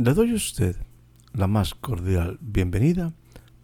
Le 0.00 0.14
doy 0.14 0.30
a 0.30 0.34
usted 0.34 0.76
la 1.32 1.48
más 1.48 1.74
cordial 1.74 2.38
bienvenida 2.40 3.14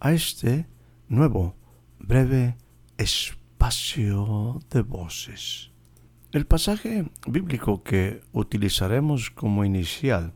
a 0.01 0.13
este 0.13 0.67
nuevo, 1.07 1.55
breve 2.01 2.57
espacio 2.99 4.61
de 4.69 4.83
voces. 4.83 5.71
El 6.33 6.45
pasaje 6.45 7.09
bíblico 7.29 7.85
que 7.85 8.21
utilizaremos 8.33 9.31
como 9.31 9.65
inicial 9.65 10.33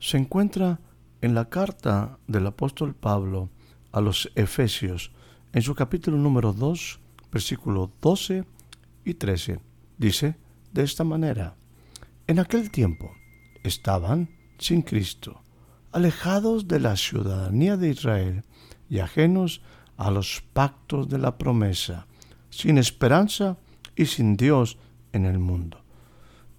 se 0.00 0.16
encuentra 0.16 0.80
en 1.20 1.36
la 1.36 1.48
carta 1.48 2.18
del 2.26 2.48
apóstol 2.48 2.96
Pablo 2.96 3.50
a 3.92 4.00
los 4.00 4.32
Efesios, 4.34 5.12
en 5.52 5.62
su 5.62 5.76
capítulo 5.76 6.16
número 6.16 6.52
2, 6.52 6.98
versículos 7.30 7.90
12 8.02 8.44
y 9.04 9.14
13. 9.14 9.60
Dice 9.96 10.34
de 10.72 10.82
esta 10.82 11.04
manera, 11.04 11.54
en 12.26 12.40
aquel 12.40 12.72
tiempo 12.72 13.14
estaban 13.62 14.39
sin 14.60 14.82
Cristo, 14.82 15.42
alejados 15.90 16.68
de 16.68 16.78
la 16.78 16.96
ciudadanía 16.96 17.76
de 17.76 17.88
Israel 17.88 18.44
y 18.88 18.98
ajenos 18.98 19.62
a 19.96 20.10
los 20.10 20.42
pactos 20.52 21.08
de 21.08 21.18
la 21.18 21.38
promesa, 21.38 22.06
sin 22.50 22.78
esperanza 22.78 23.56
y 23.96 24.06
sin 24.06 24.36
Dios 24.36 24.78
en 25.12 25.24
el 25.24 25.38
mundo. 25.38 25.82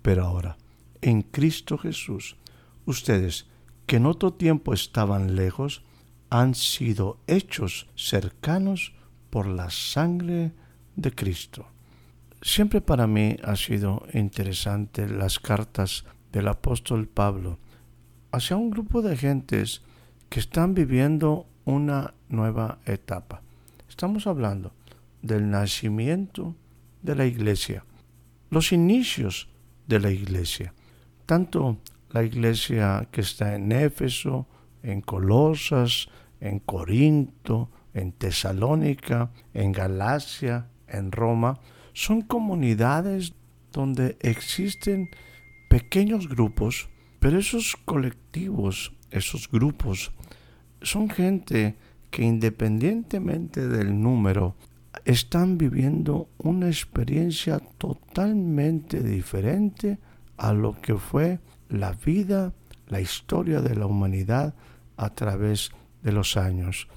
Pero 0.01 0.25
ahora, 0.25 0.57
en 1.01 1.21
Cristo 1.21 1.77
Jesús, 1.77 2.35
ustedes 2.85 3.45
que 3.85 3.97
en 3.97 4.05
otro 4.05 4.33
tiempo 4.33 4.73
estaban 4.73 5.35
lejos, 5.35 5.83
han 6.29 6.55
sido 6.55 7.19
hechos 7.27 7.87
cercanos 7.95 8.93
por 9.29 9.47
la 9.47 9.69
sangre 9.69 10.53
de 10.95 11.11
Cristo. 11.11 11.67
Siempre 12.41 12.81
para 12.81 13.05
mí 13.05 13.37
ha 13.43 13.55
sido 13.55 14.03
interesante 14.13 15.07
las 15.07 15.39
cartas 15.39 16.05
del 16.31 16.47
apóstol 16.47 17.07
Pablo 17.07 17.59
hacia 18.31 18.57
un 18.57 18.71
grupo 18.71 19.01
de 19.01 19.17
gentes 19.17 19.81
que 20.29 20.39
están 20.39 20.73
viviendo 20.73 21.45
una 21.65 22.13
nueva 22.29 22.79
etapa. 22.85 23.41
Estamos 23.89 24.27
hablando 24.27 24.71
del 25.21 25.49
nacimiento 25.49 26.55
de 27.01 27.15
la 27.15 27.25
iglesia, 27.25 27.83
los 28.49 28.71
inicios 28.71 29.49
de 29.87 29.99
la 29.99 30.09
iglesia, 30.09 30.73
tanto 31.25 31.77
la 32.11 32.23
iglesia 32.23 33.07
que 33.11 33.21
está 33.21 33.55
en 33.55 33.71
Éfeso, 33.71 34.47
en 34.83 35.01
Colosas, 35.01 36.07
en 36.39 36.59
Corinto, 36.59 37.69
en 37.93 38.11
Tesalónica, 38.13 39.31
en 39.53 39.71
Galacia, 39.71 40.67
en 40.87 41.11
Roma, 41.11 41.59
son 41.93 42.21
comunidades 42.21 43.33
donde 43.71 44.17
existen 44.21 45.09
pequeños 45.69 46.27
grupos 46.27 46.89
pero 47.21 47.37
esos 47.37 47.77
colectivos, 47.85 48.93
esos 49.11 49.47
grupos, 49.47 50.11
son 50.81 51.07
gente 51.07 51.75
que 52.09 52.23
independientemente 52.23 53.67
del 53.67 54.01
número, 54.01 54.55
están 55.05 55.59
viviendo 55.59 56.29
una 56.39 56.65
experiencia 56.65 57.59
totalmente 57.77 59.03
diferente 59.03 59.99
a 60.35 60.51
lo 60.51 60.81
que 60.81 60.95
fue 60.95 61.39
la 61.69 61.91
vida, 61.91 62.53
la 62.87 62.99
historia 62.99 63.61
de 63.61 63.75
la 63.75 63.85
humanidad 63.85 64.55
a 64.97 65.11
través 65.11 65.69
de 66.01 66.13
los 66.13 66.37
años. 66.37 66.87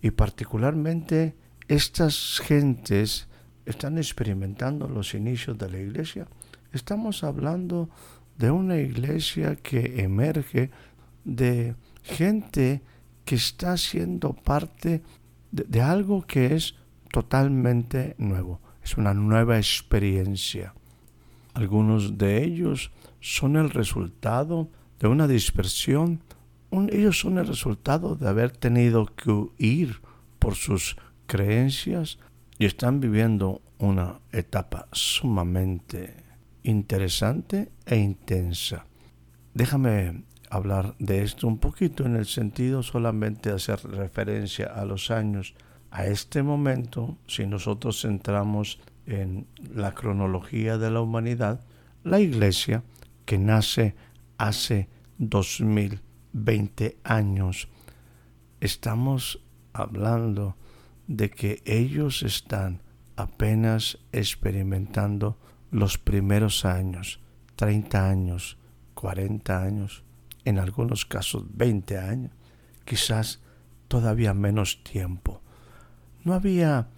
Y 0.00 0.10
particularmente 0.10 1.36
estas 1.68 2.40
gentes 2.42 3.28
están 3.64 3.96
experimentando 3.96 4.88
los 4.88 5.14
inicios 5.14 5.56
de 5.56 5.70
la 5.70 5.78
iglesia. 5.78 6.26
Estamos 6.72 7.22
hablando 7.22 7.90
de 8.38 8.50
una 8.50 8.76
iglesia 8.76 9.56
que 9.56 10.02
emerge 10.02 10.70
de 11.24 11.74
gente 12.02 12.82
que 13.24 13.36
está 13.36 13.76
siendo 13.76 14.32
parte 14.32 15.02
de, 15.50 15.80
algo 15.80 16.22
que 16.26 16.54
es 16.54 16.74
totalmente 17.10 18.14
nuevo. 18.18 18.60
Es 18.82 18.96
una 18.96 19.14
nueva 19.14 19.58
experiencia. 19.58 20.74
Algunos 21.54 22.18
de 22.18 22.42
ellos 22.42 22.90
son 23.20 23.56
el 23.56 23.70
resultado 23.70 24.68
de 24.98 25.08
una 25.08 25.28
dispersión. 25.28 26.20
ellos 26.90 27.20
son 27.20 27.38
el 27.38 27.46
resultado 27.46 28.16
de 28.16 28.28
haber 28.28 28.50
tenido 28.50 29.06
que 29.06 29.30
huir 29.30 30.00
por 30.38 30.54
sus 30.54 30.96
creencias 31.26 32.18
y 32.58 32.64
están 32.64 33.00
viviendo 33.00 33.60
una 33.78 34.20
etapa 34.32 34.88
sumamente 34.92 36.21
interesante 36.62 37.72
e 37.86 37.96
intensa. 37.96 38.86
Déjame 39.54 40.24
hablar 40.50 40.94
de 40.98 41.22
esto 41.22 41.48
un 41.48 41.58
poquito 41.58 42.04
en 42.04 42.16
el 42.16 42.26
sentido 42.26 42.82
solamente 42.82 43.48
de 43.48 43.56
hacer 43.56 43.80
referencia 43.84 44.66
a 44.66 44.84
los 44.84 45.10
años. 45.10 45.54
A 45.90 46.06
este 46.06 46.42
momento, 46.42 47.18
si 47.26 47.46
nosotros 47.46 48.00
centramos 48.00 48.80
en 49.06 49.46
la 49.74 49.92
cronología 49.92 50.78
de 50.78 50.90
la 50.90 51.00
humanidad, 51.00 51.60
la 52.04 52.20
iglesia 52.20 52.82
que 53.24 53.38
nace 53.38 53.94
hace 54.38 54.88
2020 55.18 56.98
años, 57.04 57.68
estamos 58.60 59.40
hablando 59.72 60.56
de 61.06 61.30
que 61.30 61.62
ellos 61.64 62.22
están 62.22 62.80
apenas 63.16 63.98
experimentando 64.12 65.38
los 65.72 65.98
primeros 65.98 66.64
años, 66.64 67.18
30 67.56 68.08
años, 68.08 68.58
40 68.94 69.62
años, 69.62 70.04
en 70.44 70.58
algunos 70.58 71.06
casos 71.06 71.44
20 71.54 71.98
años, 71.98 72.30
quizás 72.84 73.40
todavía 73.88 74.34
menos 74.34 74.84
tiempo. 74.84 75.40
No 76.24 76.34
había 76.34 76.88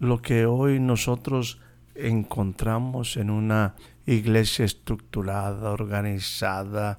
lo 0.00 0.20
que 0.20 0.44
hoy 0.44 0.80
nosotros 0.80 1.60
encontramos 1.94 3.16
en 3.16 3.30
una 3.30 3.76
iglesia 4.06 4.64
estructurada, 4.64 5.70
organizada, 5.70 6.98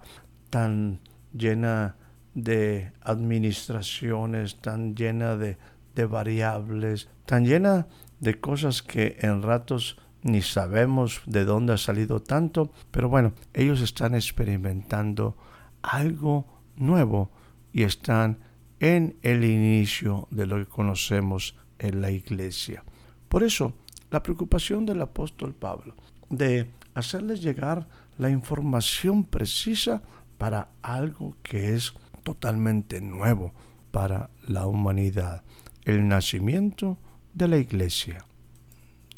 tan 0.49 1.01
llena 1.33 1.97
de 2.33 2.93
administraciones, 3.01 4.61
tan 4.61 4.95
llena 4.95 5.35
de, 5.35 5.57
de 5.93 6.05
variables, 6.05 7.09
tan 7.25 7.45
llena 7.45 7.87
de 8.21 8.39
cosas 8.39 8.81
que 8.81 9.17
en 9.19 9.41
ratos 9.41 9.97
ni 10.23 10.41
sabemos 10.41 11.21
de 11.25 11.45
dónde 11.45 11.73
ha 11.73 11.77
salido 11.77 12.21
tanto, 12.21 12.71
pero 12.91 13.09
bueno, 13.09 13.33
ellos 13.53 13.81
están 13.81 14.15
experimentando 14.15 15.37
algo 15.81 16.45
nuevo 16.75 17.31
y 17.71 17.83
están 17.83 18.39
en 18.79 19.17
el 19.21 19.43
inicio 19.43 20.27
de 20.31 20.45
lo 20.45 20.57
que 20.57 20.65
conocemos 20.65 21.55
en 21.79 22.01
la 22.01 22.11
iglesia. 22.11 22.83
Por 23.29 23.43
eso, 23.43 23.73
la 24.11 24.23
preocupación 24.23 24.85
del 24.85 25.01
apóstol 25.01 25.53
Pablo 25.53 25.95
de 26.29 26.69
hacerles 26.93 27.41
llegar 27.41 27.87
la 28.17 28.29
información 28.29 29.23
precisa 29.23 30.01
para 30.37 30.69
algo 30.81 31.35
que 31.43 31.75
es 31.75 31.93
totalmente 32.23 33.01
nuevo 33.01 33.53
para 33.91 34.29
la 34.47 34.67
humanidad, 34.67 35.43
el 35.85 36.07
nacimiento 36.07 36.97
de 37.33 37.47
la 37.47 37.57
iglesia 37.57 38.25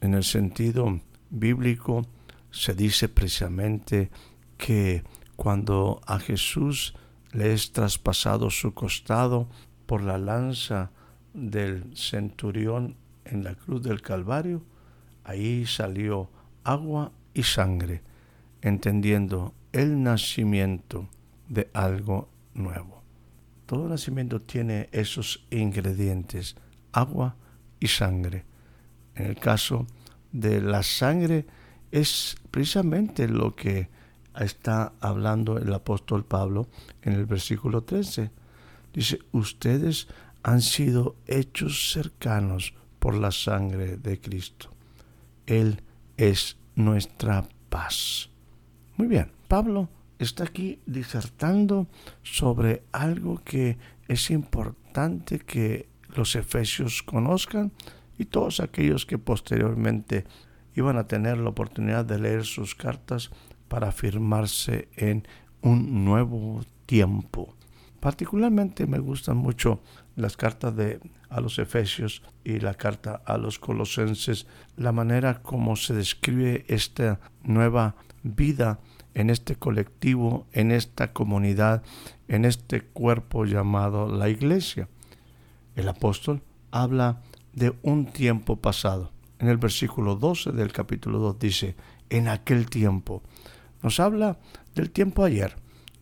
en 0.01 0.13
el 0.13 0.23
sentido 0.23 0.99
bíblico 1.29 2.05
se 2.51 2.73
dice 2.73 3.09
precisamente 3.09 4.09
que 4.57 5.03
cuando 5.35 6.01
a 6.05 6.19
Jesús 6.19 6.95
le 7.31 7.53
es 7.53 7.71
traspasado 7.71 8.49
su 8.49 8.73
costado 8.73 9.47
por 9.85 10.01
la 10.01 10.17
lanza 10.17 10.91
del 11.33 11.95
centurión 11.95 12.95
en 13.25 13.43
la 13.43 13.55
cruz 13.55 13.83
del 13.83 14.01
Calvario, 14.01 14.63
ahí 15.23 15.65
salió 15.65 16.29
agua 16.63 17.11
y 17.33 17.43
sangre, 17.43 18.01
entendiendo 18.61 19.53
el 19.71 20.01
nacimiento 20.01 21.07
de 21.47 21.69
algo 21.73 22.29
nuevo. 22.53 23.03
Todo 23.65 23.87
nacimiento 23.87 24.41
tiene 24.41 24.89
esos 24.91 25.45
ingredientes, 25.51 26.55
agua 26.91 27.35
y 27.79 27.87
sangre 27.87 28.48
En 29.19 29.25
el 29.25 29.35
caso 29.35 29.85
de 30.31 30.61
la 30.61 30.81
sangre 30.81 31.45
es 31.91 32.37
precisamente 32.51 33.27
lo 33.27 33.53
que 33.53 33.89
está 34.39 34.93
hablando 35.01 35.57
el 35.57 35.73
apóstol 35.73 36.23
Pablo 36.23 36.69
en 37.01 37.13
el 37.13 37.25
versículo 37.25 37.83
13. 37.83 38.31
Dice, 38.93 39.19
ustedes 39.33 40.07
han 40.41 40.61
sido 40.61 41.17
hechos 41.27 41.91
cercanos 41.91 42.73
por 42.99 43.13
la 43.13 43.31
sangre 43.31 43.97
de 43.97 44.21
Cristo. 44.21 44.69
Él 45.45 45.81
es 46.15 46.55
nuestra 46.75 47.43
paz. 47.69 48.29
Muy 48.95 49.07
bien, 49.07 49.31
Pablo 49.49 49.89
está 50.17 50.45
aquí 50.45 50.79
disertando 50.85 51.87
sobre 52.23 52.83
algo 52.93 53.41
que 53.43 53.77
es 54.07 54.31
importante 54.31 55.39
que 55.39 55.89
los 56.15 56.37
efesios 56.37 57.03
conozcan 57.03 57.73
y 58.19 58.25
todos 58.25 58.59
aquellos 58.59 59.07
que 59.07 59.17
posteriormente 59.17 60.25
iban 60.75 60.97
a 60.97 61.07
tener 61.07 61.37
la 61.37 61.49
oportunidad 61.49 62.05
de 62.05 62.19
leer 62.19 62.45
sus 62.45 62.75
cartas 62.75 63.31
para 63.67 63.87
afirmarse 63.87 64.89
en 64.95 65.27
un 65.61 66.05
nuevo 66.05 66.61
tiempo. 66.85 67.55
Particularmente 67.99 68.85
me 68.87 68.99
gustan 68.99 69.37
mucho 69.37 69.81
las 70.15 70.37
cartas 70.37 70.75
de 70.75 70.99
a 71.29 71.41
los 71.41 71.59
Efesios 71.59 72.23
y 72.43 72.59
la 72.59 72.73
carta 72.73 73.21
a 73.25 73.37
los 73.37 73.59
Colosenses, 73.59 74.47
la 74.77 74.91
manera 74.91 75.41
como 75.41 75.75
se 75.75 75.93
describe 75.93 76.65
esta 76.67 77.19
nueva 77.43 77.95
vida 78.23 78.79
en 79.13 79.29
este 79.29 79.55
colectivo, 79.55 80.47
en 80.53 80.71
esta 80.71 81.13
comunidad, 81.13 81.83
en 82.27 82.45
este 82.45 82.81
cuerpo 82.81 83.45
llamado 83.45 84.07
la 84.07 84.29
iglesia. 84.29 84.87
El 85.75 85.87
apóstol 85.87 86.41
habla 86.71 87.21
de 87.59 87.75
un 87.83 88.05
tiempo 88.05 88.55
pasado. 88.55 89.11
En 89.37 89.49
el 89.49 89.57
versículo 89.57 90.15
12 90.15 90.53
del 90.53 90.71
capítulo 90.71 91.19
2 91.19 91.39
dice, 91.39 91.75
en 92.09 92.29
aquel 92.29 92.69
tiempo. 92.69 93.21
Nos 93.83 93.99
habla 93.99 94.39
del 94.73 94.89
tiempo 94.89 95.23
ayer. 95.23 95.55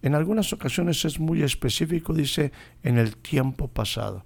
En 0.04 0.14
algunas 0.14 0.54
ocasiones 0.54 1.04
es 1.04 1.20
muy 1.20 1.42
específico, 1.42 2.14
dice, 2.14 2.52
en 2.84 3.00
el 3.00 3.18
tiempo 3.18 3.68
pasado. 3.68 4.24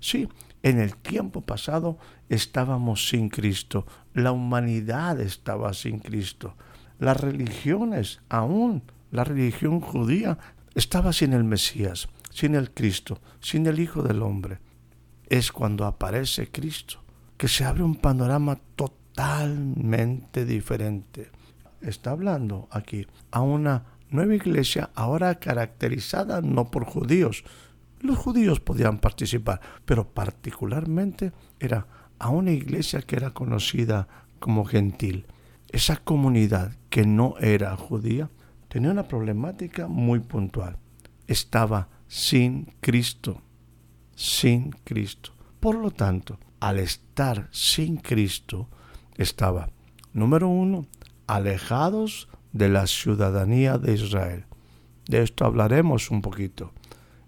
Sí, 0.00 0.28
en 0.64 0.80
el 0.80 0.96
tiempo 0.96 1.40
pasado 1.40 1.98
estábamos 2.28 3.08
sin 3.08 3.28
Cristo, 3.28 3.86
la 4.12 4.32
humanidad 4.32 5.20
estaba 5.20 5.72
sin 5.74 6.00
Cristo, 6.00 6.56
las 6.98 7.20
religiones, 7.20 8.20
aún 8.28 8.82
la 9.12 9.22
religión 9.22 9.80
judía, 9.80 10.38
estaba 10.74 11.12
sin 11.12 11.32
el 11.32 11.44
Mesías, 11.44 12.08
sin 12.30 12.56
el 12.56 12.72
Cristo, 12.72 13.20
sin 13.40 13.66
el 13.66 13.78
Hijo 13.78 14.02
del 14.02 14.22
Hombre. 14.22 14.58
Es 15.32 15.50
cuando 15.50 15.86
aparece 15.86 16.50
Cristo 16.50 17.02
que 17.38 17.48
se 17.48 17.64
abre 17.64 17.82
un 17.82 17.94
panorama 17.94 18.56
totalmente 18.76 20.44
diferente. 20.44 21.30
Está 21.80 22.10
hablando 22.10 22.68
aquí 22.70 23.06
a 23.30 23.40
una 23.40 23.86
nueva 24.10 24.34
iglesia 24.34 24.90
ahora 24.94 25.36
caracterizada 25.36 26.42
no 26.42 26.70
por 26.70 26.84
judíos, 26.84 27.44
los 28.00 28.18
judíos 28.18 28.60
podían 28.60 28.98
participar, 28.98 29.62
pero 29.86 30.06
particularmente 30.06 31.32
era 31.58 31.86
a 32.18 32.28
una 32.28 32.50
iglesia 32.50 33.00
que 33.00 33.16
era 33.16 33.30
conocida 33.30 34.08
como 34.38 34.66
gentil. 34.66 35.24
Esa 35.70 35.96
comunidad 35.96 36.76
que 36.90 37.06
no 37.06 37.36
era 37.38 37.74
judía 37.78 38.28
tenía 38.68 38.90
una 38.90 39.08
problemática 39.08 39.88
muy 39.88 40.20
puntual. 40.20 40.76
Estaba 41.26 41.88
sin 42.06 42.74
Cristo, 42.82 43.40
sin 44.22 44.70
Cristo. 44.84 45.32
Por 45.60 45.76
lo 45.76 45.90
tanto, 45.90 46.38
al 46.60 46.78
estar 46.78 47.48
sin 47.50 47.96
Cristo, 47.96 48.68
estaba, 49.16 49.70
número 50.12 50.48
uno, 50.48 50.86
alejados 51.26 52.28
de 52.52 52.68
la 52.68 52.86
ciudadanía 52.86 53.78
de 53.78 53.94
Israel. 53.94 54.44
De 55.06 55.22
esto 55.22 55.44
hablaremos 55.44 56.10
un 56.10 56.22
poquito 56.22 56.72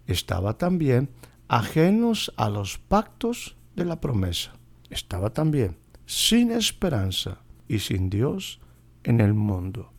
estaba 0.07 0.59
también 0.59 1.11
ajenos 1.49 2.33
a 2.37 2.49
los 2.49 2.79
pactos 2.79 3.57
de 3.75 3.85
la 3.85 4.01
promesa. 4.01 4.53
Estaba 4.91 5.31
también 5.31 5.77
sin 6.07 6.51
esperanza 6.51 7.41
y 7.69 7.79
sin 7.79 8.11
Dios 8.11 8.61
en 9.03 9.21
el 9.21 9.35
mundo. 9.35 9.93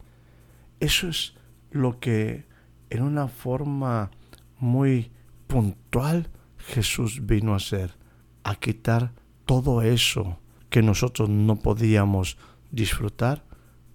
Eso 0.80 1.08
es 1.08 1.34
lo 1.72 2.00
que 2.00 2.46
en 2.90 3.02
una 3.02 3.28
forma 3.28 4.12
muy 4.60 5.12
puntual 5.48 6.30
Jesús 6.68 7.26
vino 7.26 7.54
a 7.54 7.58
hacer, 7.58 7.96
a 8.44 8.56
quitar 8.56 9.14
todo 9.46 9.82
eso 9.82 10.40
que 10.70 10.82
nosotros 10.82 11.30
no 11.30 11.58
podíamos 11.58 12.38
disfrutar 12.72 13.44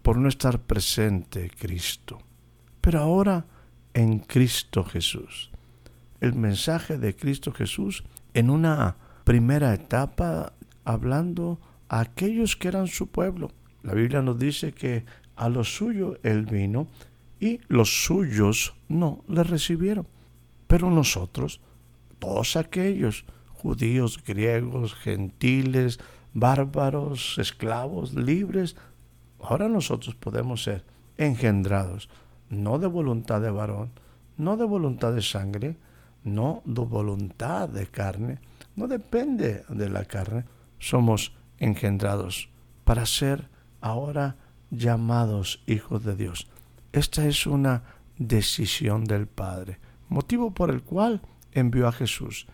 por 0.03 0.17
no 0.17 0.29
estar 0.29 0.63
presente 0.63 1.51
Cristo. 1.51 2.19
Pero 2.81 3.01
ahora 3.01 3.47
en 3.93 4.21
Cristo 4.21 4.85
Jesús 4.85 5.51
el 6.21 6.35
mensaje 6.35 6.99
de 6.99 7.17
Cristo 7.17 7.53
Jesús 7.53 8.05
en 8.35 8.51
una 8.51 8.97
primera 9.25 9.75
etapa 9.75 10.53
hablando 10.85 11.59
a 11.89 12.01
aquellos 12.01 12.57
que 12.57 12.69
eran 12.69 12.87
su 12.87 13.09
pueblo. 13.09 13.51
La 13.83 13.95
Biblia 13.95 14.23
nos 14.23 14.39
dice 14.39 14.73
que 14.73 15.05
a 15.37 15.49
los 15.49 15.75
suyos 15.75 16.19
él 16.23 16.45
vino 16.45 16.89
y 17.41 17.61
los 17.69 18.05
suyos 18.05 18.75
no 18.89 19.25
le 19.29 19.43
recibieron. 19.43 20.07
Pero 20.67 20.91
nosotros, 20.91 21.61
todos 22.21 22.55
aquellos, 22.57 23.25
judíos, 23.49 24.23
griegos, 24.25 24.95
gentiles, 24.95 25.99
bárbaros, 26.33 27.37
esclavos, 27.39 28.15
libres, 28.15 28.77
ahora 29.41 29.69
nosotros 29.69 30.15
podemos 30.15 30.63
ser 30.63 30.85
engendrados, 31.19 32.09
no 32.49 32.79
de 32.79 32.87
voluntad 32.87 33.41
de 33.41 33.51
varón, 33.51 33.91
no 34.37 34.57
de 34.57 34.65
voluntad 34.65 35.13
de 35.13 35.23
sangre, 35.23 35.77
no 36.25 36.63
de 36.65 36.83
voluntad 36.83 37.69
de 37.69 37.87
carne, 37.87 38.39
no 38.77 38.89
depende 38.89 39.65
de 39.69 39.89
la 39.89 40.05
carne. 40.05 40.45
Somos 40.79 41.35
engendrados 41.59 42.49
para 42.85 43.05
ser 43.07 43.49
ahora 43.81 44.37
llamados 44.71 45.63
hijos 45.67 46.05
de 46.05 46.17
Dios. 46.17 46.49
Esta 46.93 47.27
es 47.27 47.47
una 47.47 47.83
decisión 48.19 49.05
del 49.05 49.27
Padre, 49.27 49.79
motivo 50.09 50.53
por 50.53 50.71
el 50.71 50.83
cual 50.83 51.23
envió 51.53 51.89
a 51.89 51.93
Jesús. 51.93 52.47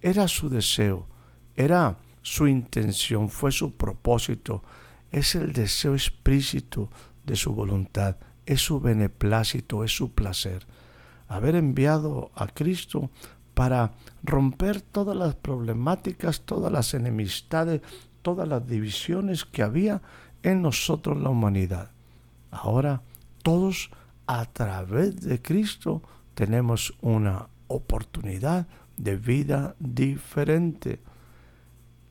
Era 0.00 0.28
su 0.28 0.48
deseo, 0.48 1.06
era 1.54 1.96
su 2.22 2.46
intención, 2.46 3.28
fue 3.28 3.52
su 3.52 3.76
propósito, 3.76 4.62
es 5.10 5.34
el 5.34 5.52
deseo 5.52 5.94
explícito 5.94 6.90
de 7.24 7.36
su 7.36 7.52
voluntad, 7.52 8.16
es 8.46 8.60
su 8.60 8.80
beneplácito, 8.80 9.84
es 9.84 9.94
su 9.94 10.12
placer 10.12 10.66
haber 11.32 11.56
enviado 11.56 12.30
a 12.34 12.46
Cristo 12.46 13.10
para 13.54 13.92
romper 14.22 14.82
todas 14.82 15.16
las 15.16 15.34
problemáticas, 15.34 16.42
todas 16.42 16.70
las 16.70 16.92
enemistades, 16.92 17.80
todas 18.20 18.46
las 18.46 18.66
divisiones 18.66 19.46
que 19.46 19.62
había 19.62 20.02
en 20.42 20.60
nosotros 20.60 21.16
la 21.22 21.30
humanidad. 21.30 21.90
Ahora 22.50 23.00
todos 23.42 23.90
a 24.26 24.44
través 24.44 25.22
de 25.22 25.40
Cristo 25.40 26.02
tenemos 26.34 26.92
una 27.00 27.48
oportunidad 27.72 28.66
de 28.96 29.16
vida 29.16 29.74
diferente. 29.78 31.00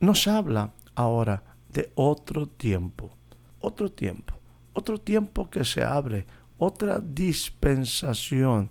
Nos 0.00 0.26
habla 0.28 0.72
ahora 0.94 1.42
de 1.72 1.92
otro 1.94 2.46
tiempo, 2.46 3.16
otro 3.60 3.90
tiempo, 3.90 4.34
otro 4.72 4.98
tiempo 4.98 5.48
que 5.48 5.64
se 5.64 5.82
abre, 5.82 6.26
otra 6.58 7.00
dispensación 7.00 8.70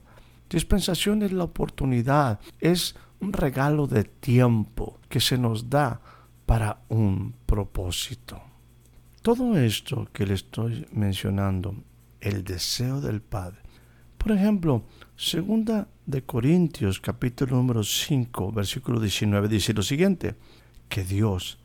Dispensación 0.52 1.22
es 1.24 1.32
la 1.32 1.46
oportunidad, 1.46 2.42
es 2.60 2.94
un 3.22 3.32
regalo 3.32 3.88
de 3.88 4.04
tiempo 4.04 5.00
que 5.08 5.22
se 5.22 5.38
nos 5.38 5.70
da 5.70 6.02
para 6.46 6.82
un 6.90 7.34
propósito. 7.46 8.42
Todo 9.22 9.58
esto 9.58 10.10
que 10.12 10.26
le 10.26 10.34
estoy 10.34 10.86
mencionando, 10.92 11.74
el 12.20 12.44
deseo 12.44 13.00
del 13.00 13.22
Padre. 13.22 13.61
Por 14.22 14.34
ejemplo, 14.34 14.84
segunda 15.16 15.88
de 16.06 16.22
Corintios 16.24 17.00
capítulo 17.00 17.58
número 17.58 17.84
5, 17.84 18.52
versículo 18.52 19.00
19 19.00 19.48
dice 19.48 19.74
lo 19.74 19.82
siguiente, 19.82 20.36
que 20.90 21.04
Dios, 21.04 21.58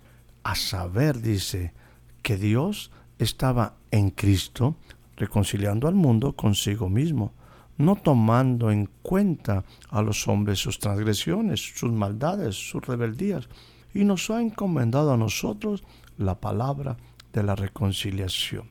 a 0.43 0.55
saber 0.55 1.21
dice, 1.21 1.75
que 2.23 2.37
Dios 2.37 2.91
estaba 3.19 3.77
en 3.91 4.11
Cristo 4.11 4.77
reconciliando 5.17 5.87
al 5.87 5.95
mundo 5.95 6.33
consigo 6.33 6.89
mismo 6.89 7.33
no 7.79 7.97
tomando 7.97 8.71
en 8.71 8.89
cuenta 9.03 9.65
a 9.91 10.03
los 10.03 10.29
hombres 10.29 10.59
sus 10.59 10.79
transgresiones, 10.79 11.61
sus 11.61 11.93
maldades, 11.93 12.55
sus 12.55 12.85
rebeldías, 12.87 13.49
y 13.95 14.05
nos 14.05 14.31
ha 14.31 14.41
encomendado 14.41 15.13
a 15.13 15.17
nosotros 15.17 15.85
la 16.19 16.41
palabra 16.41 16.97
de 17.33 17.43
la 17.43 17.55
reconciliación. 17.55 18.71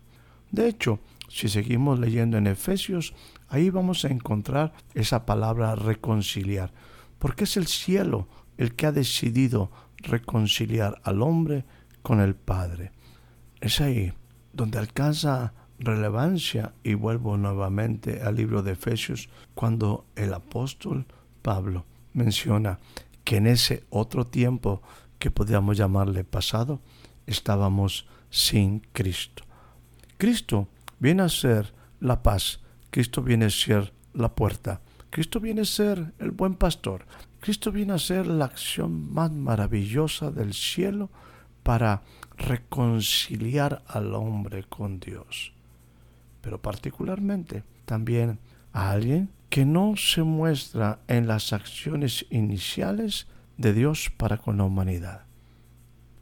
De 0.52 0.68
hecho, 0.68 1.00
si 1.36 1.50
seguimos 1.50 2.00
leyendo 2.00 2.38
en 2.38 2.48
Efesios, 2.48 3.14
ahí 3.50 3.70
vamos 3.70 4.06
a 4.06 4.08
encontrar 4.08 4.72
esa 4.94 5.26
palabra 5.26 5.76
reconciliar, 5.76 6.72
porque 7.20 7.44
es 7.44 7.58
el 7.58 7.68
cielo 7.68 8.30
el 8.58 8.74
que 8.74 8.86
ha 8.86 8.94
decidido 8.94 9.70
reconciliar 9.98 11.02
al 11.04 11.22
hombre 11.22 11.66
con 12.04 12.22
el 12.22 12.36
Padre. 12.36 12.94
Es 13.60 13.82
ahí 13.82 14.14
donde 14.54 14.80
alcanza 14.80 15.54
relevancia 15.78 16.74
y 16.84 16.94
vuelvo 16.94 17.36
nuevamente 17.36 18.22
al 18.22 18.38
libro 18.38 18.64
de 18.64 18.72
Efesios 18.72 19.28
cuando 19.56 20.06
el 20.16 20.34
apóstol 20.34 21.06
Pablo 21.42 21.84
menciona 22.14 22.80
que 23.26 23.36
en 23.36 23.48
ese 23.48 23.84
otro 23.90 24.26
tiempo 24.26 24.82
que 25.20 25.32
podríamos 25.32 25.76
llamarle 25.76 26.24
pasado, 26.24 26.80
estábamos 27.28 28.08
sin 28.30 28.80
Cristo. 28.94 29.44
Cristo 30.18 30.70
viene 31.00 31.24
a 31.24 31.30
ser 31.30 31.74
la 32.00 32.24
paz, 32.24 32.60
Cristo 32.90 33.22
viene 33.22 33.46
a 33.46 33.50
ser 33.50 33.94
la 34.14 34.34
puerta, 34.34 34.82
Cristo 35.10 35.40
viene 35.40 35.62
a 35.62 35.66
ser 35.66 36.14
el 36.20 36.32
buen 36.32 36.56
pastor, 36.56 37.06
Cristo 37.40 37.72
viene 37.72 37.94
a 37.94 38.00
ser 38.00 38.28
la 38.28 38.46
acción 38.46 39.14
más 39.14 39.32
maravillosa 39.32 40.32
del 40.32 40.54
cielo 40.54 41.10
para 41.64 42.02
reconciliar 42.38 43.84
al 43.88 44.14
hombre 44.14 44.64
con 44.64 45.00
Dios. 45.00 45.54
Pero 46.42 46.62
particularmente 46.62 47.64
también 47.86 48.40
a 48.74 48.92
alguien 48.92 49.30
que 49.50 49.66
no 49.66 49.96
se 49.96 50.24
muestra 50.24 51.00
en 51.08 51.28
las 51.28 51.54
acciones 51.54 52.26
iniciales 52.30 53.28
de 53.58 53.74
Dios 53.74 54.12
para 54.16 54.38
con 54.38 54.58
la 54.58 54.64
humanidad. 54.64 55.26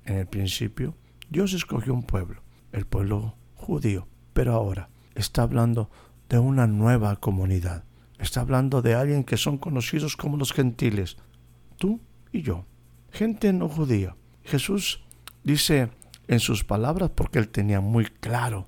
En 0.06 0.18
el 0.18 0.27
principio, 0.27 0.96
Dios 1.30 1.53
escogió 1.53 1.94
un 1.94 2.03
pueblo, 2.03 2.42
el 2.72 2.86
pueblo 2.86 3.36
judío, 3.56 4.08
pero 4.34 4.54
ahora 4.54 4.90
está 5.16 5.44
hablando 5.44 5.90
de 6.30 6.40
una 6.40 6.68
nueva 6.68 7.16
comunidad. 7.18 7.84
Está 8.20 8.42
hablando 8.42 8.82
de 8.82 8.96
alguien 8.96 9.24
que 9.24 9.38
son 9.38 9.58
conocidos 9.58 10.18
como 10.18 10.38
los 10.38 10.54
gentiles, 10.54 11.18
tú 11.78 12.00
y 12.32 12.42
yo, 12.42 12.66
gente 13.12 13.54
no 13.54 13.70
judía. 13.70 14.16
Jesús 14.44 15.02
dice 15.44 15.90
en 16.28 16.40
sus 16.40 16.63
palabras, 16.63 17.12
porque 17.13 17.40
él 17.40 17.50
tenía 17.50 17.82
muy 17.82 18.06
claro 18.06 18.68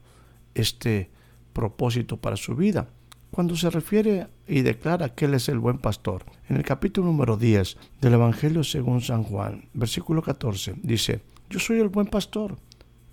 este 0.53 1.09
propósito 1.53 2.17
para 2.17 2.35
su 2.35 2.55
vida, 2.55 2.89
cuando 3.31 3.55
se 3.55 3.69
refiere 3.69 4.27
y 4.47 4.61
declara 4.61 5.09
que 5.09 5.25
Él 5.25 5.33
es 5.33 5.49
el 5.49 5.59
buen 5.59 5.77
pastor. 5.77 6.25
En 6.47 6.57
el 6.57 6.63
capítulo 6.63 7.07
número 7.07 7.37
10 7.37 7.77
del 8.01 8.13
Evangelio 8.13 8.63
según 8.63 9.01
San 9.01 9.23
Juan, 9.23 9.67
versículo 9.73 10.21
14, 10.21 10.75
dice, 10.81 11.21
Yo 11.49 11.59
soy 11.59 11.79
el 11.79 11.89
buen 11.89 12.07
pastor, 12.07 12.57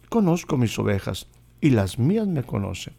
conozco 0.08 0.56
mis 0.56 0.78
ovejas 0.78 1.26
y 1.62 1.70
las 1.70 1.98
mías 1.98 2.26
me 2.26 2.42
conocen. 2.42 2.92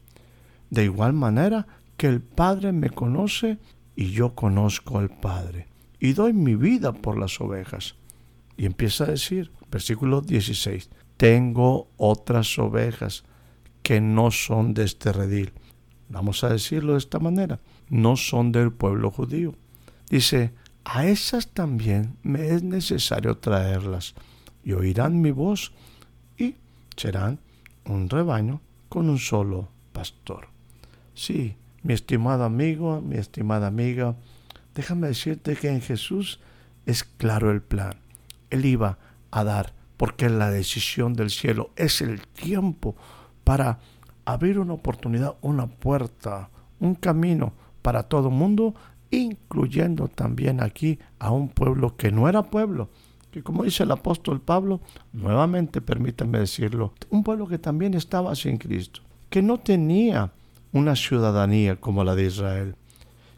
De 0.71 0.85
igual 0.85 1.13
manera 1.13 1.67
que 1.95 2.07
el 2.07 2.21
Padre 2.21 2.71
me 2.71 2.89
conoce 2.89 3.59
y 3.95 4.09
yo 4.09 4.33
conozco 4.33 4.97
al 4.97 5.09
Padre 5.09 5.67
y 5.99 6.13
doy 6.13 6.33
mi 6.33 6.55
vida 6.55 6.93
por 6.93 7.19
las 7.19 7.39
ovejas. 7.39 7.93
Y 8.57 8.65
empieza 8.65 9.03
a 9.03 9.11
decir, 9.11 9.51
versículo 9.69 10.21
16, 10.21 10.89
tengo 11.17 11.89
otras 11.97 12.57
ovejas 12.57 13.23
que 13.83 14.01
no 14.01 14.31
son 14.31 14.73
de 14.73 14.85
este 14.85 15.13
redil 15.13 15.53
vamos 16.13 16.43
a 16.43 16.49
decirlo 16.49 16.93
de 16.93 16.99
esta 16.99 17.19
manera, 17.19 17.59
no 17.89 18.15
son 18.15 18.51
del 18.51 18.71
pueblo 18.71 19.11
judío. 19.11 19.55
Dice, 20.09 20.53
a 20.85 21.07
esas 21.07 21.47
también 21.47 22.17
me 22.21 22.49
es 22.49 22.63
necesario 22.63 23.37
traerlas 23.37 24.13
y 24.63 24.73
oirán 24.73 25.21
mi 25.21 25.31
voz 25.31 25.73
y 26.37 26.55
serán 26.95 27.39
un 27.85 28.09
rebaño 28.09 28.61
con 28.89 29.09
un 29.09 29.17
solo 29.17 29.69
pastor. 29.91 30.47
Sí, 31.13 31.55
mi 31.83 31.93
estimado 31.93 32.43
amigo, 32.43 33.01
mi 33.01 33.17
estimada 33.17 33.67
amiga, 33.67 34.15
déjame 34.75 35.07
decirte 35.07 35.55
que 35.55 35.69
en 35.69 35.81
Jesús 35.81 36.39
es 36.85 37.03
claro 37.03 37.51
el 37.51 37.61
plan. 37.61 37.95
Él 38.49 38.65
iba 38.65 38.97
a 39.31 39.43
dar, 39.43 39.73
porque 39.97 40.29
la 40.29 40.49
decisión 40.49 41.13
del 41.13 41.29
cielo 41.29 41.71
es 41.75 42.01
el 42.01 42.27
tiempo 42.27 42.95
para 43.43 43.79
abrir 44.25 44.59
una 44.59 44.73
oportunidad, 44.73 45.35
una 45.41 45.67
puerta, 45.67 46.49
un 46.79 46.95
camino 46.95 47.53
para 47.81 48.03
todo 48.03 48.29
mundo, 48.29 48.73
incluyendo 49.11 50.07
también 50.07 50.61
aquí 50.61 50.99
a 51.19 51.31
un 51.31 51.49
pueblo 51.49 51.95
que 51.95 52.11
no 52.11 52.27
era 52.27 52.43
pueblo, 52.43 52.89
que 53.33 53.41
como 53.41 53.63
dice 53.63 53.81
el 53.81 53.91
apóstol 53.91 54.39
Pablo, 54.39 54.79
nuevamente 55.11 55.81
permítanme 55.81 56.37
decirlo, 56.37 56.93
un 57.09 57.23
pueblo 57.23 57.47
que 57.47 57.57
también 57.57 57.95
estaba 57.95 58.35
sin 58.35 58.57
Cristo, 58.57 59.01
que 59.31 59.41
no 59.41 59.59
tenía 59.59 60.31
una 60.71 60.95
ciudadanía 60.95 61.77
como 61.77 62.03
la 62.03 62.13
de 62.13 62.25
Israel, 62.25 62.75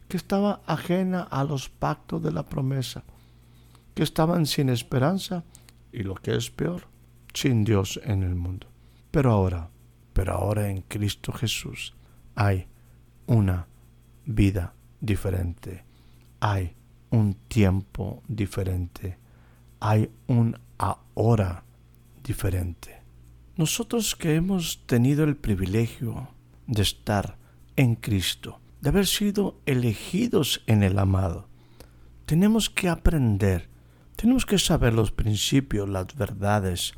que 0.06 0.18
estaba 0.18 0.60
ajena 0.66 1.22
a 1.22 1.44
los 1.44 1.70
pactos 1.70 2.22
de 2.22 2.30
la 2.30 2.42
promesa, 2.42 3.04
que 3.94 4.02
estaban 4.02 4.44
sin 4.44 4.68
esperanza 4.68 5.44
y 5.92 6.02
lo 6.02 6.14
que 6.14 6.36
es 6.36 6.50
peor, 6.50 6.82
sin 7.32 7.64
Dios 7.64 7.98
en 8.04 8.22
el 8.22 8.34
mundo. 8.34 8.66
Pero 9.10 9.32
ahora, 9.32 9.70
pero 10.12 10.34
ahora 10.34 10.68
en 10.68 10.82
Cristo 10.82 11.32
Jesús 11.32 11.94
hay 12.34 12.66
una 13.26 13.66
vida 14.26 14.74
diferente, 15.00 15.84
hay 16.40 16.74
un 17.08 17.32
tiempo 17.48 18.22
diferente, 18.28 19.16
hay 19.80 20.10
un 20.26 20.58
ahora 20.78 21.64
diferente. 22.22 23.02
Nosotros 23.56 24.16
que 24.16 24.34
hemos 24.34 24.84
tenido 24.86 25.24
el 25.24 25.36
privilegio 25.36 26.28
de 26.66 26.82
estar 26.82 27.38
en 27.76 27.94
Cristo, 27.94 28.60
de 28.80 28.90
haber 28.90 29.06
sido 29.06 29.60
elegidos 29.66 30.62
en 30.66 30.82
el 30.82 30.98
amado, 30.98 31.48
tenemos 32.26 32.68
que 32.68 32.88
aprender, 32.88 33.68
tenemos 34.16 34.44
que 34.44 34.58
saber 34.58 34.92
los 34.92 35.12
principios, 35.12 35.88
las 35.88 36.14
verdades, 36.16 36.94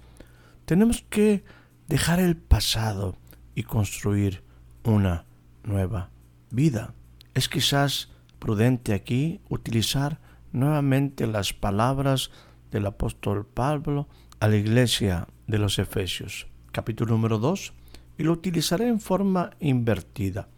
tenemos 0.64 1.04
que 1.08 1.44
dejar 1.86 2.20
el 2.20 2.36
pasado 2.36 3.16
y 3.54 3.62
construir 3.62 4.42
una 4.84 5.26
nueva 5.62 6.10
vida. 6.50 6.94
Es 7.34 7.48
quizás 7.48 8.10
prudente 8.38 8.94
aquí 8.94 9.40
utilizar 9.48 10.20
nuevamente 10.52 11.26
las 11.26 11.52
palabras 11.52 12.30
del 12.70 12.86
apóstol 12.86 13.46
Pablo 13.46 14.08
a 14.40 14.48
la 14.48 14.56
iglesia 14.56 15.28
de 15.46 15.58
los 15.58 15.78
Efesios, 15.78 16.46
capítulo 16.72 17.12
número 17.12 17.38
2, 17.38 17.72
y 18.18 18.24
lo 18.24 18.32
utilizaré 18.32 18.88
en 18.88 19.00
forma 19.00 19.50
invertida. 19.60 20.48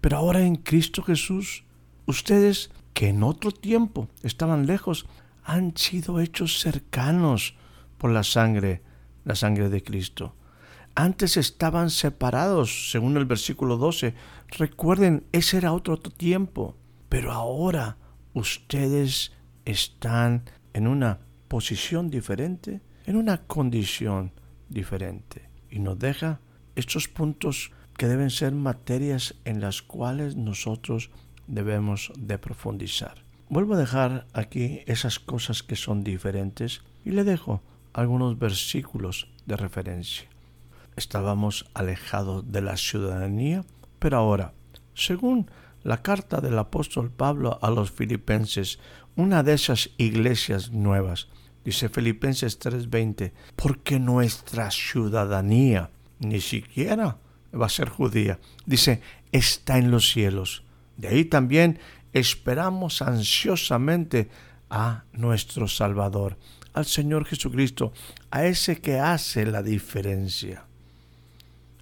Pero 0.00 0.16
ahora 0.16 0.40
en 0.42 0.56
Cristo 0.56 1.02
Jesús, 1.02 1.64
ustedes 2.06 2.70
que 2.94 3.08
en 3.08 3.22
otro 3.22 3.52
tiempo 3.52 4.08
estaban 4.22 4.66
lejos, 4.66 5.06
han 5.44 5.76
sido 5.76 6.20
hechos 6.20 6.60
cercanos 6.60 7.54
por 7.98 8.10
la 8.10 8.22
sangre, 8.22 8.82
la 9.24 9.34
sangre 9.34 9.68
de 9.68 9.82
Cristo. 9.82 10.34
Antes 10.94 11.36
estaban 11.36 11.90
separados, 11.90 12.90
según 12.90 13.16
el 13.16 13.24
versículo 13.24 13.76
12. 13.78 14.14
Recuerden, 14.48 15.24
ese 15.32 15.56
era 15.56 15.72
otro 15.72 15.98
tiempo. 15.98 16.76
Pero 17.08 17.32
ahora 17.32 17.96
ustedes 18.34 19.32
están 19.64 20.44
en 20.74 20.86
una 20.86 21.20
posición 21.52 22.08
diferente, 22.08 22.80
en 23.04 23.16
una 23.16 23.36
condición 23.36 24.32
diferente. 24.70 25.50
Y 25.68 25.80
nos 25.80 25.98
deja 25.98 26.40
estos 26.76 27.08
puntos 27.08 27.72
que 27.98 28.08
deben 28.08 28.30
ser 28.30 28.52
materias 28.52 29.34
en 29.44 29.60
las 29.60 29.82
cuales 29.82 30.34
nosotros 30.34 31.10
debemos 31.46 32.10
de 32.18 32.38
profundizar. 32.38 33.22
Vuelvo 33.50 33.74
a 33.74 33.82
dejar 33.84 34.26
aquí 34.32 34.80
esas 34.86 35.18
cosas 35.18 35.62
que 35.62 35.76
son 35.76 36.02
diferentes 36.02 36.80
y 37.04 37.10
le 37.10 37.22
dejo 37.22 37.62
algunos 37.92 38.38
versículos 38.38 39.28
de 39.44 39.56
referencia 39.58 40.32
estábamos 40.96 41.66
alejados 41.74 42.50
de 42.50 42.60
la 42.60 42.76
ciudadanía, 42.76 43.64
pero 43.98 44.18
ahora, 44.18 44.52
según 44.94 45.50
la 45.82 46.02
carta 46.02 46.40
del 46.40 46.58
apóstol 46.58 47.10
Pablo 47.10 47.58
a 47.62 47.70
los 47.70 47.90
filipenses, 47.90 48.78
una 49.16 49.42
de 49.42 49.54
esas 49.54 49.90
iglesias 49.96 50.70
nuevas, 50.70 51.28
dice 51.64 51.88
Filipenses 51.88 52.58
3:20, 52.58 53.32
porque 53.56 53.98
nuestra 53.98 54.70
ciudadanía 54.70 55.90
ni 56.18 56.40
siquiera 56.40 57.18
va 57.54 57.66
a 57.66 57.70
ser 57.70 57.88
judía, 57.88 58.38
dice, 58.66 59.00
está 59.32 59.78
en 59.78 59.90
los 59.90 60.10
cielos. 60.10 60.62
De 60.96 61.08
ahí 61.08 61.24
también 61.24 61.78
esperamos 62.12 63.02
ansiosamente 63.02 64.28
a 64.70 65.04
nuestro 65.12 65.68
Salvador, 65.68 66.36
al 66.72 66.86
Señor 66.86 67.26
Jesucristo, 67.26 67.92
a 68.30 68.46
ese 68.46 68.80
que 68.80 68.98
hace 68.98 69.44
la 69.46 69.62
diferencia 69.62 70.64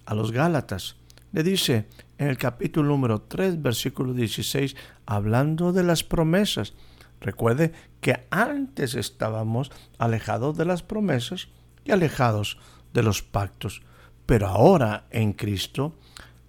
a 0.05 0.13
los 0.13 0.31
Gálatas. 0.31 0.97
Le 1.31 1.43
dice 1.43 1.87
en 2.17 2.27
el 2.27 2.37
capítulo 2.37 2.89
número 2.89 3.21
3, 3.21 3.61
versículo 3.61 4.13
16, 4.13 4.75
hablando 5.05 5.71
de 5.71 5.83
las 5.83 6.03
promesas. 6.03 6.73
Recuerde 7.21 7.71
que 8.01 8.27
antes 8.31 8.95
estábamos 8.95 9.71
alejados 9.99 10.57
de 10.57 10.65
las 10.65 10.81
promesas 10.81 11.49
y 11.85 11.91
alejados 11.91 12.57
de 12.93 13.03
los 13.03 13.21
pactos. 13.21 13.83
Pero 14.25 14.47
ahora 14.47 15.05
en 15.11 15.33
Cristo 15.33 15.95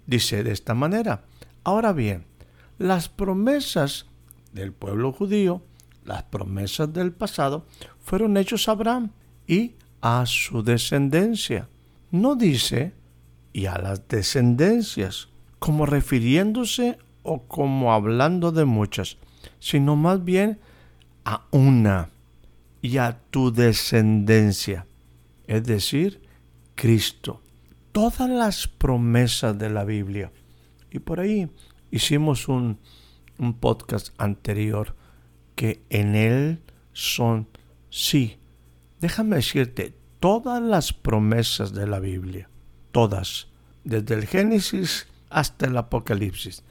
dice 0.07 0.43
de 0.43 0.51
esta 0.51 0.73
manera. 0.73 1.23
Ahora 1.63 1.93
bien, 1.93 2.25
las 2.77 3.07
promesas 3.07 4.07
del 4.51 4.73
pueblo 4.73 5.13
judío, 5.13 5.61
las 6.05 6.23
promesas 6.23 6.91
del 6.91 7.11
pasado, 7.13 7.65
fueron 8.01 8.35
hechos 8.35 8.67
a 8.67 8.71
Abraham 8.71 9.11
y 9.47 9.75
a 10.01 10.25
su 10.25 10.63
descendencia. 10.63 11.69
No 12.11 12.35
dice 12.35 12.93
y 13.53 13.67
a 13.67 13.77
las 13.77 14.07
descendencias, 14.07 15.29
como 15.59 15.85
refiriéndose 15.85 16.97
o 17.21 17.43
como 17.43 17.93
hablando 17.93 18.51
de 18.51 18.65
muchas, 18.65 19.17
sino 19.63 19.95
más 19.95 20.25
bien 20.25 20.59
a 21.23 21.45
una 21.51 22.09
y 22.81 22.97
a 22.97 23.17
tu 23.29 23.53
descendencia, 23.53 24.85
es 25.47 25.63
decir, 25.63 26.21
Cristo. 26.75 27.41
Todas 27.93 28.29
las 28.29 28.67
promesas 28.67 29.57
de 29.57 29.69
la 29.69 29.85
Biblia. 29.85 30.33
Y 30.91 30.99
por 30.99 31.21
ahí 31.21 31.49
hicimos 31.91 32.49
un, 32.49 32.77
podcast 33.61 34.09
anterior 34.17 34.97
que 35.55 35.81
en 35.89 36.15
él 36.15 36.59
son, 36.91 37.47
sí, 37.89 38.35
déjame 38.99 39.37
decirte, 39.37 39.95
todas 40.19 40.61
las 40.61 40.91
promesas 40.91 41.73
de 41.73 41.87
la 41.87 42.01
Biblia, 42.01 42.49
todas, 42.91 43.47
desde 43.85 44.15
el 44.15 44.27
Génesis 44.27 45.07
hasta 45.29 45.67
el 45.67 45.77
Apocalipsis, 45.77 46.63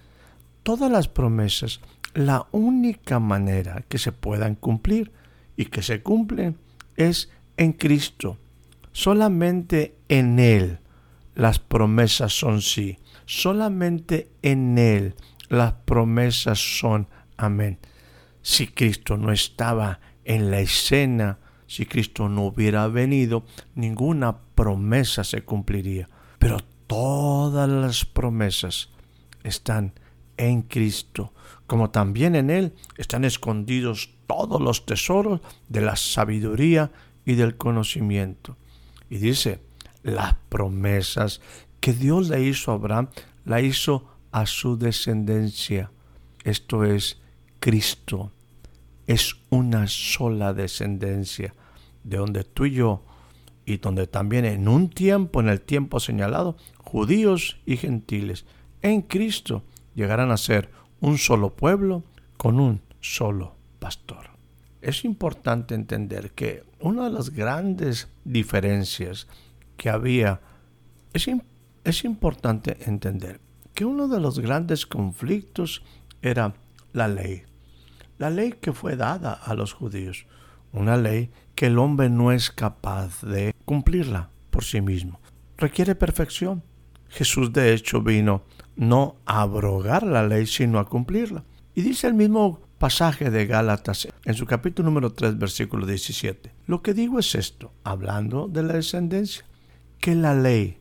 todas 0.63 0.91
las 0.91 1.09
promesas, 1.09 1.81
la 2.15 2.47
única 2.53 3.19
manera 3.19 3.85
que 3.89 3.99
se 3.99 4.13
puedan 4.13 4.55
cumplir 4.55 5.13
y 5.57 5.67
que 5.67 5.83
se 5.83 6.03
cumplen 6.03 6.57
es 6.97 7.31
en 7.57 7.73
Cristo. 7.73 8.39
Solamente 8.93 9.97
en 10.09 10.39
Él 10.39 10.79
las 11.35 11.59
promesas 11.59 12.33
son 12.33 12.61
sí. 12.61 12.99
Solamente 13.25 14.31
en 14.43 14.79
Él 14.79 15.15
las 15.49 15.73
promesas 15.73 16.59
son 16.59 17.09
amén. 17.37 17.79
Si 18.43 18.67
Cristo 18.67 19.17
no 19.17 19.33
estaba 19.33 20.01
en 20.25 20.51
la 20.51 20.61
escena, 20.61 21.39
si 21.67 21.87
Cristo 21.87 22.29
no 22.29 22.43
hubiera 22.43 22.87
venido, 22.89 23.45
ninguna 23.75 24.37
promesa 24.55 25.25
se 25.25 25.43
cumpliría. 25.43 26.09
Pero 26.39 26.59
todas 26.87 27.69
las 27.69 28.05
promesas 28.05 28.91
están 29.43 29.95
en 30.43 30.63
Cristo, 30.63 31.33
como 31.67 31.91
también 31.91 32.35
en 32.35 32.51
Él 32.51 32.73
están 32.97 33.25
escondidos 33.25 34.11
todos 34.27 34.61
los 34.61 34.85
tesoros 34.87 35.41
de 35.69 35.81
la 35.83 35.95
sabiduría 35.95 36.91
y 37.25 37.35
del 37.35 37.57
conocimiento. 37.57 38.57
Y 39.09 39.19
dice, 39.19 39.61
las 40.03 40.35
promesas 40.49 41.41
que 41.81 41.93
Dios 41.93 42.29
le 42.29 42.43
hizo 42.43 42.73
a 42.73 42.75
Abraham, 42.75 43.09
la 43.45 43.61
hizo 43.61 44.09
a 44.33 44.47
su 44.47 44.77
descendencia. 44.77 45.91
Esto 46.43 46.85
es 46.85 47.19
Cristo. 47.61 48.33
Es 49.07 49.37
una 49.51 49.87
sola 49.87 50.55
descendencia, 50.55 51.55
de 52.03 52.17
donde 52.17 52.43
tú 52.43 52.65
y 52.65 52.73
yo, 52.73 53.05
y 53.65 53.77
donde 53.77 54.09
también 54.09 54.45
en 54.45 54.67
un 54.67 54.91
tiempo, 54.91 55.41
en 55.41 55.49
el 55.49 55.61
tiempo 55.61 56.01
señalado, 56.01 56.57
judíos 56.79 57.59
y 57.65 57.77
gentiles, 57.77 58.45
en 58.81 59.03
Cristo 59.03 59.63
llegarán 59.95 60.31
a 60.31 60.37
ser 60.37 60.71
un 61.01 61.19
solo 61.19 61.55
pueblo 61.55 62.05
con 62.37 62.61
un 62.61 62.81
solo 63.01 63.57
pastor. 63.79 64.31
Es 64.81 65.05
importante 65.05 65.75
entender 65.75 66.33
que 66.33 66.65
una 66.81 67.05
de 67.05 67.11
las 67.11 67.31
grandes 67.31 68.09
diferencias 68.25 69.29
que 69.77 69.91
había, 69.91 70.41
es, 71.13 71.29
es 71.85 72.05
importante 72.05 72.79
entender 72.87 73.41
que 73.75 73.85
uno 73.85 74.09
de 74.09 74.21
los 74.21 74.39
grandes 74.39 74.87
conflictos 74.87 75.83
era 76.21 76.55
la 76.93 77.09
ley. 77.09 77.43
La 78.19 78.31
ley 78.31 78.53
que 78.61 78.73
fue 78.73 78.97
dada 78.97 79.33
a 79.33 79.55
los 79.55 79.73
judíos. 79.73 80.27
Una 80.73 80.97
ley 80.97 81.31
que 81.55 81.67
el 81.67 81.79
hombre 81.79 82.09
no 82.09 82.33
es 82.33 82.51
capaz 82.51 83.23
de 83.23 83.55
cumplirla 83.65 84.31
por 84.51 84.65
sí 84.65 84.81
mismo. 84.81 85.21
Requiere 85.57 85.95
perfección. 85.95 86.63
Jesús 87.09 87.53
de 87.53 87.75
hecho 87.75 88.03
vino 88.03 88.43
no 88.77 89.17
a 89.27 89.43
abrogar 89.43 90.03
la 90.03 90.27
ley, 90.27 90.47
sino 90.47 90.79
a 90.79 90.89
cumplirla. 90.89 91.45
Y 91.75 91.83
dice 91.83 92.07
el 92.07 92.15
mismo 92.15 92.61
pasaje 92.79 93.31
de 93.31 93.47
Gálatas 93.47 94.09
en 94.25 94.35
su 94.35 94.47
capítulo 94.47 94.89
número 94.89 95.13
3, 95.13 95.39
versículo 95.39 95.87
17. 95.87 96.53
Lo 96.67 96.83
que 96.83 96.95
digo 96.95 97.19
es 97.19 97.35
esto, 97.35 97.73
hablando 97.85 98.49
de 98.49 98.63
la 98.63 98.75
descendencia, 98.75 99.45
que 100.01 100.15
la 100.15 100.35
ley 100.35 100.79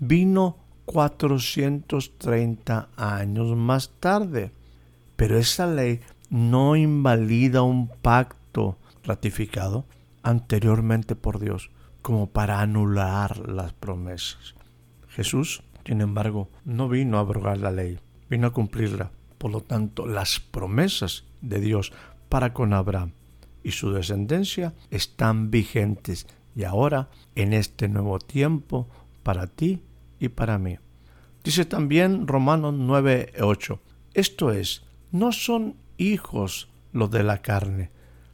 vino 0.00 0.58
430 0.86 2.88
años 2.96 3.56
más 3.56 3.90
tarde, 4.00 4.50
pero 5.16 5.38
esa 5.38 5.66
ley 5.66 6.00
no 6.28 6.76
invalida 6.76 7.62
un 7.62 7.88
pacto 7.88 8.76
ratificado 9.04 9.84
anteriormente 10.22 11.14
por 11.14 11.38
Dios 11.38 11.70
como 12.02 12.26
para 12.26 12.60
anular 12.60 13.48
las 13.48 13.72
promesas. 13.72 14.54
Jesús, 15.08 15.62
sin 15.84 16.00
embargo, 16.00 16.48
no 16.64 16.88
vino 16.88 17.16
a 17.16 17.20
abrogar 17.20 17.58
la 17.58 17.70
ley, 17.70 17.98
vino 18.28 18.46
a 18.46 18.52
cumplirla. 18.52 19.10
Por 19.38 19.50
lo 19.50 19.60
tanto, 19.60 20.06
las 20.06 20.40
promesas 20.40 21.24
de 21.42 21.60
Dios 21.60 21.92
para 22.28 22.52
con 22.52 22.72
Abraham 22.72 23.12
y 23.62 23.72
su 23.72 23.92
descendencia 23.92 24.74
están 24.90 25.50
vigentes 25.50 26.26
y 26.56 26.64
ahora 26.64 27.08
en 27.34 27.52
este 27.52 27.88
nuevo 27.88 28.18
tiempo 28.18 28.88
para 29.22 29.46
ti 29.46 29.80
y 30.20 30.28
para 30.28 30.58
mí. 30.58 30.78
Dice 31.42 31.64
también 31.64 32.26
Romanos 32.26 32.74
9:8, 32.74 33.78
esto 34.14 34.52
es, 34.52 34.82
no 35.12 35.32
son 35.32 35.76
hijos 35.98 36.68
los 36.92 37.10
de 37.10 37.22
la 37.22 37.42
carne, 37.42 37.90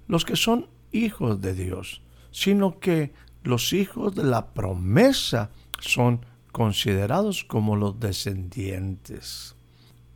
los 0.06 0.24
que 0.24 0.36
son 0.36 0.68
hijos 0.92 1.40
de 1.40 1.54
Dios, 1.54 2.02
sino 2.30 2.78
que 2.78 3.12
los 3.42 3.72
hijos 3.72 4.14
de 4.14 4.24
la 4.24 4.52
promesa 4.52 5.50
son 5.80 6.24
considerados 6.52 7.44
como 7.44 7.76
los 7.76 7.98
descendientes. 8.00 9.56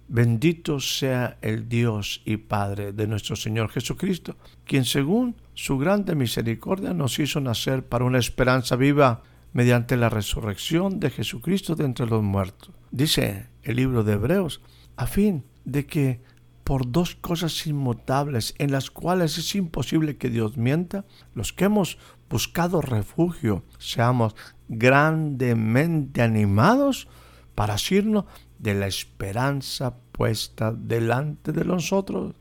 Bendito 0.06 0.80
sea 0.80 1.38
el 1.40 1.68
Dios 1.68 2.20
y 2.24 2.36
Padre 2.36 2.92
de 2.92 3.06
nuestro 3.06 3.36
Señor 3.36 3.70
Jesucristo, 3.70 4.36
quien 4.64 4.84
según 4.84 5.36
su 5.54 5.78
grande 5.78 6.14
misericordia 6.14 6.92
nos 6.92 7.18
hizo 7.18 7.40
nacer 7.40 7.86
para 7.86 8.04
una 8.04 8.18
esperanza 8.18 8.76
viva 8.76 9.22
mediante 9.54 9.96
la 9.96 10.10
resurrección 10.10 11.00
de 11.00 11.10
Jesucristo 11.10 11.74
de 11.74 11.84
entre 11.84 12.06
los 12.06 12.22
muertos. 12.22 12.70
Dice 12.90 13.48
el 13.62 13.76
libro 13.76 14.04
de 14.04 14.14
Hebreos, 14.14 14.60
a 14.96 15.06
fin 15.06 15.44
de 15.64 15.86
que 15.86 16.20
por 16.64 16.90
dos 16.90 17.14
cosas 17.14 17.66
inmutables 17.66 18.54
en 18.58 18.72
las 18.72 18.90
cuales 18.90 19.38
es 19.38 19.54
imposible 19.54 20.16
que 20.16 20.30
Dios 20.30 20.56
mienta, 20.56 21.04
los 21.34 21.52
que 21.52 21.66
hemos 21.66 21.98
buscado 22.28 22.80
refugio 22.80 23.64
seamos 23.78 24.34
grandemente 24.68 26.22
animados 26.22 27.08
para 27.54 27.74
asirnos 27.74 28.24
de 28.58 28.74
la 28.74 28.86
esperanza 28.86 29.94
puesta 30.12 30.72
delante 30.72 31.52
de 31.52 31.64
nosotros, 31.64 32.34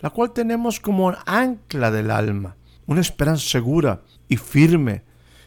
la 0.00 0.10
cual 0.10 0.32
tenemos 0.32 0.80
como 0.80 1.14
ancla 1.26 1.90
del 1.90 2.10
alma, 2.10 2.56
una 2.86 3.00
esperanza 3.00 3.48
segura 3.48 4.02
y 4.28 4.36
firme 4.36 5.02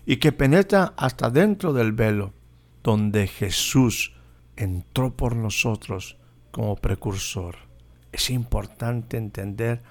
y 0.05 0.17
que 0.17 0.31
penetra 0.31 0.93
hasta 0.97 1.29
dentro 1.29 1.73
del 1.73 1.91
velo, 1.91 2.33
donde 2.83 3.27
Jesús 3.27 4.13
entró 4.55 5.15
por 5.15 5.35
nosotros 5.35 6.17
como 6.51 6.75
precursor. 6.75 7.55
Es 8.11 8.29
importante 8.29 9.17
entender 9.17 9.81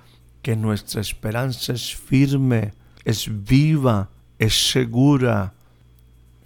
que 0.43 0.57
nuestra 0.57 1.01
esperanza 1.01 1.73
es 1.73 1.95
firme, 1.95 2.73
es 3.05 3.29
viva, 3.45 4.11
es 4.39 4.71
segura. 4.71 5.55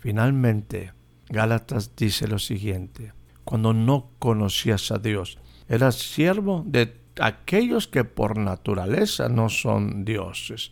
Finalmente, 0.07 0.93
Gálatas 1.31 1.97
dice 1.97 2.29
lo 2.29 2.39
siguiente, 2.39 3.13
cuando 3.43 3.73
no 3.73 4.11
conocías 4.21 4.93
a 4.93 4.99
Dios. 4.99 5.37
Eras 5.69 5.97
siervo 5.97 6.63
de 6.65 7.01
aquellos 7.19 7.89
que 7.89 8.05
por 8.05 8.39
naturaleza 8.39 9.29
no 9.29 9.49
son 9.49 10.05
dioses. 10.05 10.71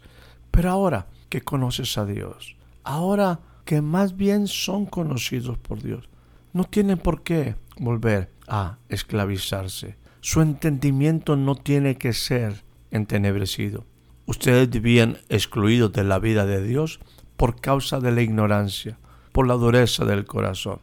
Pero 0.52 0.70
ahora 0.70 1.08
que 1.30 1.40
conoces 1.40 1.98
a 1.98 2.06
Dios, 2.06 2.54
ahora 2.84 3.40
que 3.64 3.80
más 3.80 4.16
bien 4.16 4.46
son 4.46 4.86
conocidos 4.86 5.58
por 5.58 5.82
Dios, 5.82 6.08
no 6.52 6.62
tienen 6.62 6.98
por 6.98 7.24
qué 7.24 7.56
volver 7.76 8.30
a 8.46 8.78
esclavizarse. 8.88 9.96
Su 10.20 10.42
entendimiento 10.42 11.34
no 11.34 11.56
tiene 11.56 11.96
que 11.98 12.12
ser 12.12 12.62
entenebrecido. 12.92 13.84
Ustedes 14.26 14.70
vivían 14.70 15.18
excluidos 15.28 15.92
de 15.92 16.04
la 16.04 16.20
vida 16.20 16.46
de 16.46 16.62
Dios 16.62 17.00
por 17.36 17.60
causa 17.60 17.98
de 17.98 18.12
la 18.12 18.22
ignorancia, 18.22 18.96
por 19.34 19.48
la 19.48 19.54
dureza 19.54 20.04
del 20.04 20.26
corazón. 20.26 20.78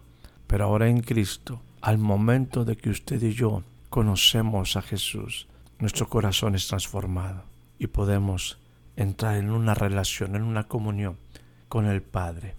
Pero 0.45 0.65
ahora 0.65 0.89
en 0.89 0.99
Cristo 0.99 1.61
al 1.79 1.97
momento 1.97 2.65
de 2.65 2.75
que 2.75 2.89
usted 2.89 3.23
y 3.23 3.31
yo 3.33 3.63
conocemos 3.89 4.75
a 4.75 4.81
Jesús, 4.81 5.47
nuestro 5.79 6.09
corazón 6.09 6.53
es 6.55 6.67
transformado 6.67 7.43
y 7.79 7.87
podemos 7.87 8.59
entrar 8.97 9.37
en 9.37 9.51
una 9.51 9.73
relación, 9.73 10.35
en 10.35 10.43
una 10.43 10.65
comunión 10.65 11.15
con 11.69 11.85
el 11.85 12.01
Padre. 12.01 12.55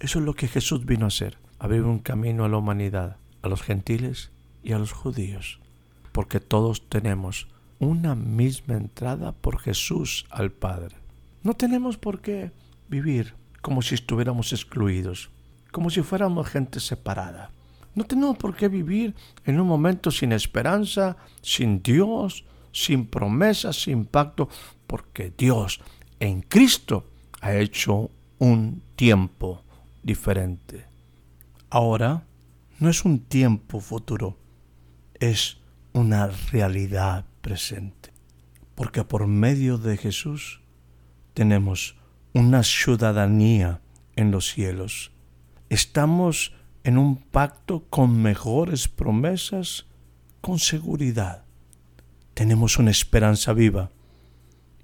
Eso 0.00 0.18
es 0.18 0.24
lo 0.24 0.32
que 0.32 0.48
Jesús 0.48 0.86
vino 0.86 1.04
a 1.04 1.08
hacer, 1.08 1.36
abrir 1.58 1.82
un 1.82 1.98
camino 1.98 2.46
a 2.46 2.48
la 2.48 2.56
humanidad, 2.56 3.18
a 3.42 3.48
los 3.48 3.60
gentiles 3.60 4.30
y 4.62 4.72
a 4.72 4.78
los 4.78 4.92
judíos, 4.92 5.60
porque 6.12 6.40
todos 6.40 6.88
tenemos 6.88 7.48
una 7.80 8.14
misma 8.14 8.76
entrada 8.76 9.32
por 9.32 9.58
Jesús 9.58 10.24
al 10.30 10.52
Padre. 10.52 10.96
No 11.42 11.52
tenemos 11.52 11.98
por 11.98 12.22
qué 12.22 12.50
vivir 12.88 13.34
como 13.60 13.82
si 13.82 13.94
estuviéramos 13.94 14.54
excluidos, 14.54 15.30
como 15.74 15.90
si 15.90 16.02
fuéramos 16.02 16.46
gente 16.46 16.78
separada. 16.78 17.50
No 17.96 18.04
tenemos 18.04 18.38
por 18.38 18.54
qué 18.54 18.68
vivir 18.68 19.12
en 19.44 19.58
un 19.58 19.66
momento 19.66 20.12
sin 20.12 20.30
esperanza, 20.30 21.16
sin 21.42 21.82
Dios, 21.82 22.44
sin 22.70 23.08
promesas, 23.08 23.82
sin 23.82 24.04
pacto, 24.04 24.48
porque 24.86 25.32
Dios 25.36 25.80
en 26.20 26.42
Cristo 26.42 27.10
ha 27.40 27.56
hecho 27.56 28.12
un 28.38 28.84
tiempo 28.94 29.64
diferente. 30.04 30.86
Ahora 31.70 32.22
no 32.78 32.88
es 32.88 33.04
un 33.04 33.18
tiempo 33.18 33.80
futuro, 33.80 34.38
es 35.18 35.58
una 35.92 36.28
realidad 36.52 37.24
presente. 37.40 38.12
Porque 38.76 39.02
por 39.02 39.26
medio 39.26 39.76
de 39.76 39.96
Jesús 39.96 40.60
tenemos 41.32 41.96
una 42.32 42.62
ciudadanía 42.62 43.80
en 44.14 44.30
los 44.30 44.52
cielos. 44.52 45.13
Estamos 45.74 46.52
en 46.84 46.98
un 46.98 47.16
pacto 47.16 47.82
con 47.90 48.22
mejores 48.22 48.86
promesas, 48.86 49.86
con 50.40 50.60
seguridad. 50.60 51.46
Tenemos 52.32 52.78
una 52.78 52.92
esperanza 52.92 53.52
viva 53.52 53.90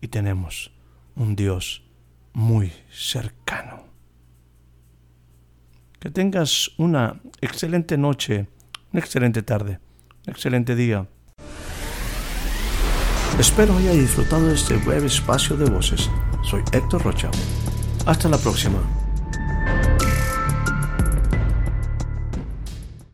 y 0.01 0.09
tenemos 0.09 0.73
un 1.15 1.37
Dios 1.37 1.85
muy 2.33 2.73
cercano. 2.91 3.85
Que 6.01 6.11
tengas 6.11 6.73
una 6.77 7.21
excelente 7.41 7.97
noche, 7.97 8.49
una 8.93 9.01
excelente 9.01 9.43
tarde, 9.45 9.79
un 10.27 10.33
excelente 10.33 10.75
día. 10.75 11.07
Espero 13.39 13.77
haya 13.77 13.93
disfrutado 13.93 14.49
de 14.49 14.55
este 14.57 14.77
breve 14.79 15.07
espacio 15.07 15.57
de 15.57 15.71
voces. 15.71 16.11
Soy 16.43 16.65
Héctor 16.73 17.05
Rocha. 17.05 17.31
Hasta 18.07 18.29
la 18.29 18.39
próxima. 18.39 19.00